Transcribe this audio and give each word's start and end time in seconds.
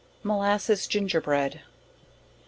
Molasses 0.23 0.87
Gingerbread. 0.87 1.61